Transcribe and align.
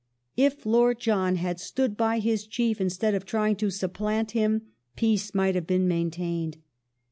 "If 0.35 0.65
Lord 0.65 0.99
John 0.99 1.35
had 1.35 1.59
stood 1.59 1.95
by 1.95 2.17
his 2.17 2.47
Chief 2.47 2.81
instead 2.81 3.13
of 3.13 3.23
trying 3.23 3.55
to 3.57 3.69
supplant 3.69 4.31
him, 4.31 4.63
peace 4.95 5.35
might 5.35 5.53
have 5.53 5.67
been 5.67 5.87
main 5.87 6.09
tained." 6.09 6.55